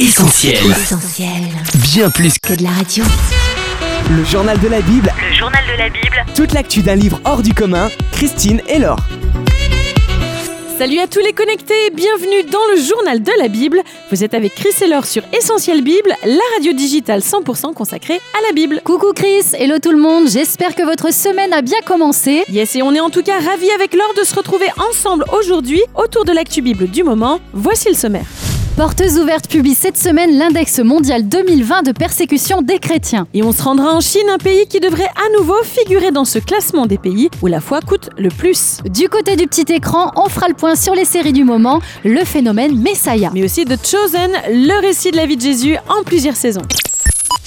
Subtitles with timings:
[0.00, 0.54] Essentiel.
[0.70, 1.28] Essentiel.
[1.92, 3.04] Bien plus que Que de la radio.
[4.10, 7.42] Le journal de la Bible, Le journal de la Bible, toute l'actu d'un livre hors
[7.42, 8.96] du commun, Christine et Laure.
[10.78, 13.82] Salut à tous les connectés, bienvenue dans le journal de la Bible.
[14.10, 18.46] Vous êtes avec Chris et Laure sur Essentiel Bible, la radio digitale 100% consacrée à
[18.46, 18.80] la Bible.
[18.82, 22.44] Coucou Chris, hello tout le monde, j'espère que votre semaine a bien commencé.
[22.48, 25.82] Yes, et on est en tout cas ravis avec Laure de se retrouver ensemble aujourd'hui
[25.94, 27.38] autour de l'actu Bible du moment.
[27.52, 28.24] Voici le sommaire.
[28.76, 33.26] Portes ouvertes publie cette semaine l'index mondial 2020 de persécution des chrétiens.
[33.34, 36.38] Et on se rendra en Chine, un pays qui devrait à nouveau figurer dans ce
[36.38, 38.78] classement des pays où la foi coûte le plus.
[38.86, 42.24] Du côté du petit écran, on fera le point sur les séries du moment, le
[42.24, 43.30] phénomène Messiah.
[43.34, 46.62] mais aussi de Chosen, le récit de la vie de Jésus en plusieurs saisons.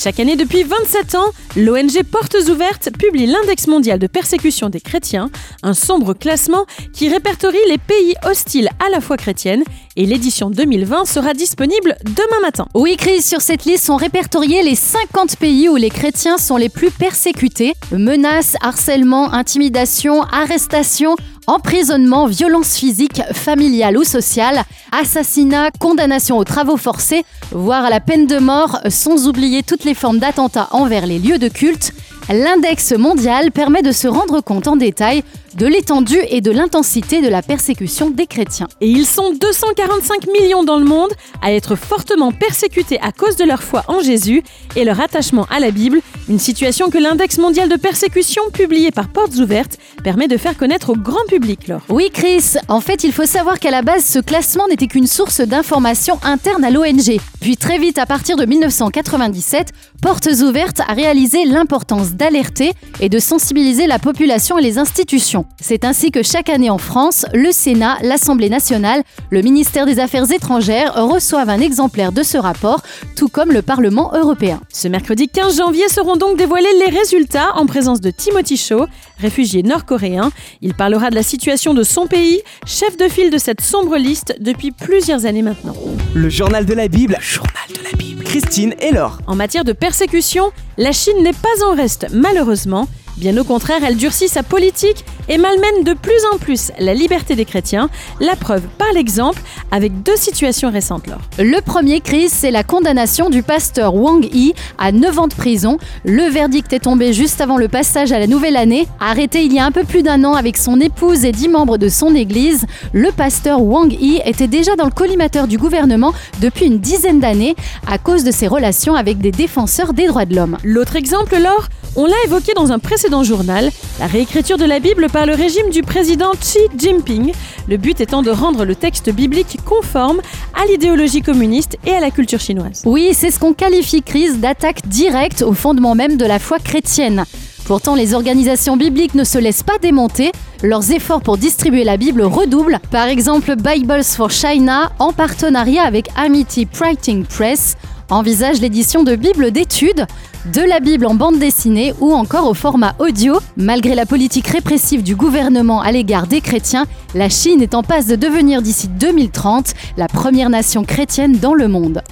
[0.00, 1.26] Chaque année depuis 27 ans,
[1.56, 5.28] l'ONG Portes Ouvertes publie l'index mondial de persécution des chrétiens,
[5.64, 9.64] un sombre classement qui répertorie les pays hostiles à la foi chrétienne
[9.96, 12.68] et l'édition 2020 sera disponible demain matin.
[12.74, 16.68] Oui Chris, sur cette liste sont répertoriés les 50 pays où les chrétiens sont les
[16.68, 17.72] plus persécutés.
[17.90, 21.16] Menaces, harcèlement, intimidation, arrestation,
[21.48, 28.26] emprisonnement, violence physique, familiale ou sociale, assassinat, condamnation aux travaux forcés, voire à la peine
[28.26, 31.92] de mort, sans oublier toutes les formes d'attentats envers les lieux de culte.
[32.30, 35.22] L'index mondial permet de se rendre compte en détail
[35.56, 38.68] de l'étendue et de l'intensité de la persécution des chrétiens.
[38.82, 41.10] Et ils sont 245 millions dans le monde
[41.42, 44.42] à être fortement persécutés à cause de leur foi en Jésus
[44.76, 49.08] et leur attachement à la Bible, une situation que l'index mondial de persécution publié par
[49.08, 51.66] Portes Ouvertes permet de faire connaître au grand public.
[51.66, 51.80] Laure.
[51.88, 52.54] Oui, Chris.
[52.68, 56.62] En fait, il faut savoir qu'à la base, ce classement n'était qu'une source d'information interne
[56.62, 57.18] à l'ONG.
[57.40, 63.18] Puis très vite, à partir de 1997, Portes Ouvertes a réalisé l'importance d'alerter et de
[63.18, 65.46] sensibiliser la population et les institutions.
[65.60, 70.30] C'est ainsi que chaque année en France, le Sénat, l'Assemblée nationale, le ministère des Affaires
[70.30, 72.82] étrangères reçoivent un exemplaire de ce rapport,
[73.16, 74.60] tout comme le Parlement européen.
[74.72, 78.86] Ce mercredi 15 janvier seront donc dévoilés les résultats en présence de Timothy Shaw,
[79.18, 80.30] réfugié nord-coréen.
[80.60, 84.34] Il parlera de la situation de son pays, chef de file de cette sombre liste
[84.40, 85.74] depuis plusieurs années maintenant.
[86.14, 88.24] Le journal de la Bible, journal de la Bible.
[88.24, 89.18] Christine et Laure.
[89.26, 92.88] En matière de persécution, la Chine n'est pas en reste, malheureusement.
[93.16, 97.34] Bien au contraire, elle durcit sa politique et malmène de plus en plus la liberté
[97.34, 97.88] des chrétiens.
[98.20, 99.40] La preuve par l'exemple
[99.70, 101.20] avec deux situations récentes, Laure.
[101.38, 105.78] Le premier, Chris, c'est la condamnation du pasteur Wang Yi à 9 ans de prison.
[106.04, 108.86] Le verdict est tombé juste avant le passage à la nouvelle année.
[109.00, 111.78] Arrêté il y a un peu plus d'un an avec son épouse et 10 membres
[111.78, 116.66] de son église, le pasteur Wang Yi était déjà dans le collimateur du gouvernement depuis
[116.66, 117.56] une dizaine d'années
[117.86, 120.56] à cause de ses relations avec des défenseurs des droits de l'homme.
[120.64, 125.08] L'autre exemple, Laure, on l'a évoqué dans un précédent journal, la réécriture de la Bible
[125.18, 127.32] par le régime du président Xi Jinping,
[127.66, 130.20] le but étant de rendre le texte biblique conforme
[130.54, 132.84] à l'idéologie communiste et à la culture chinoise.
[132.86, 137.24] Oui, c'est ce qu'on qualifie, Chris, d'attaque directe au fondement même de la foi chrétienne.
[137.64, 140.30] Pourtant, les organisations bibliques ne se laissent pas démonter.
[140.62, 142.78] Leurs efforts pour distribuer la Bible redoublent.
[142.92, 147.76] Par exemple, Bibles for China, en partenariat avec Amity Printing Press,
[148.10, 150.06] envisage l'édition de Bibles d'études,
[150.52, 153.38] de la Bible en bande dessinée ou encore au format audio.
[153.56, 158.06] Malgré la politique répressive du gouvernement à l'égard des chrétiens, la Chine est en passe
[158.06, 162.02] de devenir d'ici 2030 la première nation chrétienne dans le monde.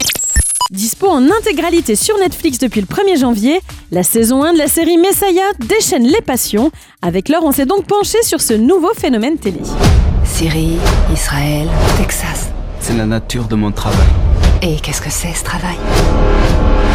[0.72, 3.60] Dispo en intégralité sur Netflix depuis le 1er janvier,
[3.92, 6.72] la saison 1 de la série Messiah déchaîne les passions.
[7.02, 9.60] Avec Laure, on s'est donc penché sur ce nouveau phénomène télé.
[10.24, 10.76] Syrie,
[11.14, 11.68] Israël,
[11.98, 12.50] Texas.
[12.80, 14.08] C'est la nature de mon travail.
[14.68, 15.76] Et qu'est-ce que c'est ce travail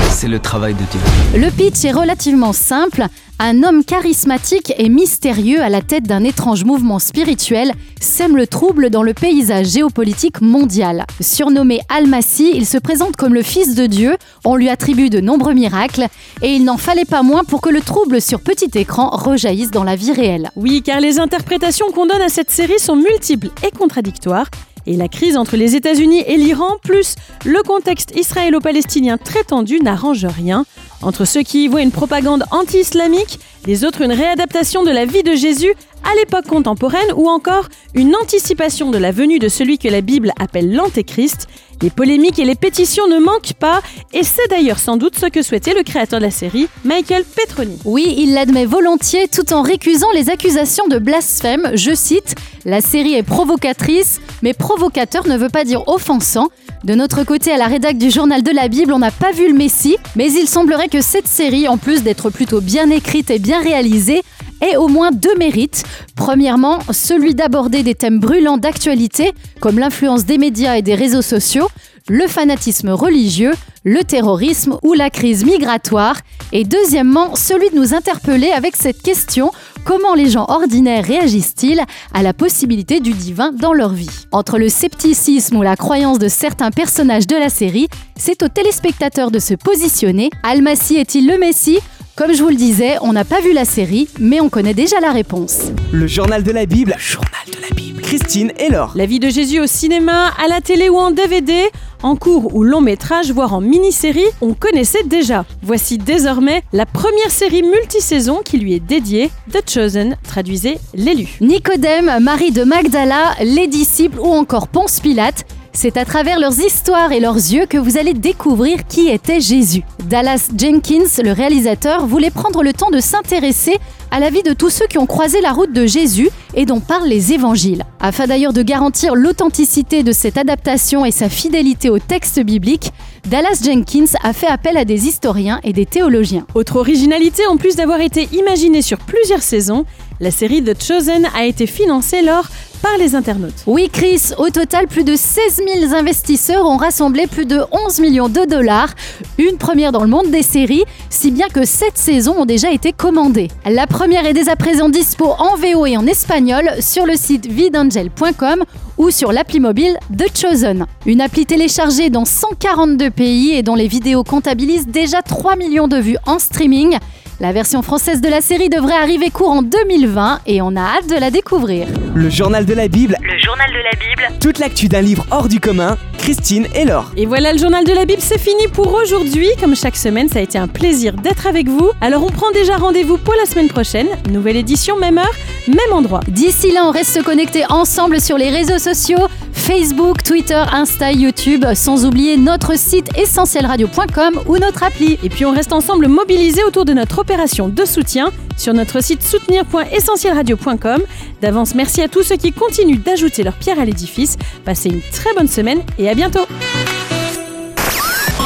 [0.09, 1.39] C'est le travail de Dieu.
[1.39, 3.05] Le pitch est relativement simple.
[3.39, 7.71] Un homme charismatique et mystérieux à la tête d'un étrange mouvement spirituel
[8.01, 11.05] sème le trouble dans le paysage géopolitique mondial.
[11.21, 15.53] Surnommé Al-Masih, il se présente comme le fils de Dieu, on lui attribue de nombreux
[15.53, 16.07] miracles,
[16.41, 19.85] et il n'en fallait pas moins pour que le trouble sur petit écran rejaillisse dans
[19.85, 20.51] la vie réelle.
[20.57, 24.47] Oui, car les interprétations qu'on donne à cette série sont multiples et contradictoires.
[24.87, 27.15] Et la crise entre les États-Unis et l'Iran, plus
[27.45, 30.65] le contexte israélo-palestinien très tendu, n'arrange rien.
[31.01, 35.23] Entre ceux qui y voient une propagande anti-islamique, les autres une réadaptation de la vie
[35.23, 35.73] de Jésus
[36.03, 40.31] à l'époque contemporaine ou encore une anticipation de la venue de celui que la Bible
[40.39, 41.47] appelle l'Antéchrist,
[41.81, 43.81] les polémiques et les pétitions ne manquent pas
[44.13, 47.77] et c'est d'ailleurs sans doute ce que souhaitait le créateur de la série, Michael Petroni.
[47.85, 51.71] Oui, il l'admet volontiers tout en récusant les accusations de blasphème.
[51.73, 52.35] Je cite
[52.65, 56.49] La série est provocatrice, mais provocateur ne veut pas dire offensant.
[56.83, 59.47] De notre côté, à la rédac du journal de la Bible, on n'a pas vu
[59.47, 63.37] le Messie, mais il semblerait que cette série, en plus d'être plutôt bien écrite et
[63.37, 64.21] bien réalisée,
[64.61, 65.83] ait au moins deux mérites.
[66.15, 71.67] Premièrement, celui d'aborder des thèmes brûlants d'actualité, comme l'influence des médias et des réseaux sociaux.
[72.09, 73.53] le fanatisme religieux,
[73.83, 76.17] le terrorisme ou la crise migratoire.
[76.51, 79.51] Et deuxièmement, celui de nous interpeller avec cette question
[79.85, 81.81] comment les gens ordinaires réagissent-ils
[82.13, 84.09] à la possibilité du divin dans leur vie?
[84.31, 87.87] Entre le scepticisme ou la croyance de certains personnages de la série,
[88.17, 90.29] c'est au téléspectateur de se positionner.
[90.43, 91.79] Almassi est-il le Messie?
[92.21, 94.99] Comme je vous le disais, on n'a pas vu la série, mais on connaît déjà
[94.99, 95.71] la réponse.
[95.91, 98.03] Le journal de la Bible, Journal de la Bible.
[98.03, 98.91] Christine et Laure.
[98.93, 101.71] La vie de Jésus au cinéma, à la télé ou en DVD,
[102.03, 105.45] en cours ou long métrage, voire en mini-série, on connaissait déjà.
[105.63, 111.27] Voici désormais la première série multisaison qui lui est dédiée, The Chosen, traduisez l'élu.
[111.41, 117.11] Nicodème, Marie de Magdala, les disciples ou encore Ponce Pilate, c'est à travers leurs histoires
[117.11, 119.83] et leurs yeux que vous allez découvrir qui était Jésus.
[120.05, 123.79] Dallas Jenkins, le réalisateur, voulait prendre le temps de s'intéresser
[124.11, 126.81] à la vie de tous ceux qui ont croisé la route de Jésus et dont
[126.81, 127.83] parlent les évangiles.
[127.99, 132.91] Afin d'ailleurs de garantir l'authenticité de cette adaptation et sa fidélité au texte biblique,
[133.27, 136.45] Dallas Jenkins a fait appel à des historiens et des théologiens.
[136.55, 139.85] Autre originalité, en plus d'avoir été imaginée sur plusieurs saisons,
[140.19, 142.47] la série The Chosen a été financée lors
[142.81, 143.63] par les internautes.
[143.67, 148.29] Oui, Chris, au total, plus de 16 000 investisseurs ont rassemblé plus de 11 millions
[148.29, 148.89] de dollars,
[149.37, 152.93] une première dans le monde des séries, si bien que 7 saisons ont déjà été
[152.93, 153.49] commandées.
[153.69, 157.47] La première est dès à présent dispo en VO et en espagnol sur le site
[157.47, 158.63] vidangel.com
[158.97, 160.85] ou sur l'appli mobile The Chosen.
[161.05, 165.97] Une appli téléchargée dans 142 pays et dont les vidéos comptabilisent déjà 3 millions de
[165.97, 166.97] vues en streaming.
[167.41, 171.19] La version française de la série devrait arriver courant 2020 et on a hâte de
[171.19, 171.87] la découvrir.
[172.13, 174.39] Le journal de la Bible, Le journal de la Bible.
[174.39, 177.11] toute l'actu d'un livre hors du commun, Christine et Laure.
[177.17, 179.47] Et voilà, le journal de la Bible, c'est fini pour aujourd'hui.
[179.59, 181.89] Comme chaque semaine, ça a été un plaisir d'être avec vous.
[181.99, 184.09] Alors on prend déjà rendez-vous pour la semaine prochaine.
[184.29, 185.33] Nouvelle édition, même heure,
[185.67, 186.19] même endroit.
[186.27, 189.27] D'ici là, on reste connectés ensemble sur les réseaux sociaux
[189.71, 195.17] Facebook, Twitter, Insta, YouTube, sans oublier notre site essentielradio.com ou notre appli.
[195.23, 199.23] Et puis on reste ensemble mobilisés autour de notre opération de soutien sur notre site
[199.23, 201.03] soutenir.essentielradio.com.
[201.41, 204.35] D'avance, merci à tous ceux qui continuent d'ajouter leur pierre à l'édifice.
[204.65, 206.45] Passez une très bonne semaine et à bientôt.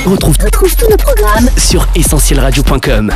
[0.05, 3.11] On retrouve, tous nos programmes sur essentielradio.com.